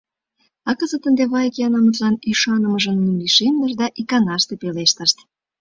А 0.69 0.71
кызыт 0.79 1.03
ынде 1.09 1.23
Вайкаимытлан 1.33 2.15
ӱшанымыже 2.29 2.91
нуным 2.97 3.17
лишемдыш 3.21 3.71
да 3.81 3.87
иканаште 4.01 4.53
пелештышт: 4.61 5.17